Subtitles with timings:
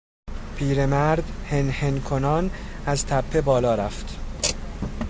[0.55, 2.51] پیر مرد هنهن کنان
[2.85, 4.17] از تپه بالا رفت.